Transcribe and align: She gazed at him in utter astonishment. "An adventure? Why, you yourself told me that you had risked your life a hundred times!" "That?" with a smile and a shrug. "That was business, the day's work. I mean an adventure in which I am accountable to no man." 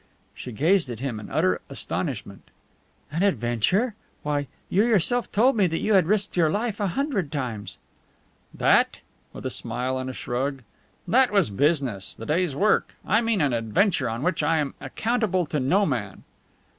She 0.33 0.51
gazed 0.51 0.89
at 0.89 0.99
him 0.99 1.19
in 1.19 1.29
utter 1.29 1.61
astonishment. 1.69 2.49
"An 3.11 3.21
adventure? 3.21 3.93
Why, 4.23 4.47
you 4.67 4.83
yourself 4.83 5.31
told 5.31 5.55
me 5.55 5.67
that 5.67 5.77
you 5.77 5.93
had 5.93 6.07
risked 6.07 6.35
your 6.35 6.49
life 6.49 6.79
a 6.79 6.87
hundred 6.87 7.31
times!" 7.31 7.77
"That?" 8.51 8.97
with 9.31 9.45
a 9.45 9.51
smile 9.51 9.99
and 9.99 10.09
a 10.09 10.13
shrug. 10.13 10.63
"That 11.07 11.29
was 11.29 11.51
business, 11.51 12.15
the 12.15 12.25
day's 12.25 12.55
work. 12.55 12.95
I 13.05 13.21
mean 13.21 13.41
an 13.41 13.53
adventure 13.53 14.09
in 14.09 14.23
which 14.23 14.41
I 14.41 14.57
am 14.57 14.73
accountable 14.81 15.45
to 15.45 15.59
no 15.59 15.85
man." 15.85 16.23